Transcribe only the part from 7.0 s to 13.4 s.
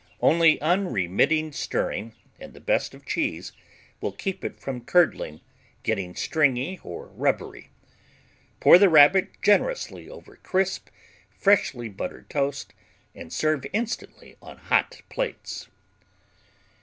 rubbery. Pour the Rabbit generously over crisp, freshly buttered toast and